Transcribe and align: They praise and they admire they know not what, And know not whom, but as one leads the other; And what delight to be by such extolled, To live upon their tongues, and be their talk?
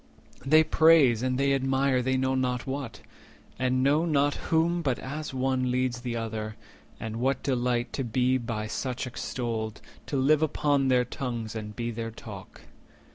They 0.43 0.63
praise 0.63 1.21
and 1.21 1.37
they 1.37 1.53
admire 1.53 2.01
they 2.01 2.17
know 2.17 2.33
not 2.33 2.65
what, 2.65 3.01
And 3.59 3.83
know 3.83 4.03
not 4.03 4.33
whom, 4.49 4.81
but 4.81 4.97
as 4.97 5.31
one 5.31 5.69
leads 5.69 6.01
the 6.01 6.15
other; 6.15 6.55
And 6.99 7.17
what 7.17 7.43
delight 7.43 7.93
to 7.93 8.03
be 8.03 8.39
by 8.39 8.65
such 8.65 9.05
extolled, 9.05 9.79
To 10.07 10.17
live 10.17 10.41
upon 10.41 10.87
their 10.87 11.05
tongues, 11.05 11.53
and 11.55 11.75
be 11.75 11.91
their 11.91 12.09
talk? 12.09 12.61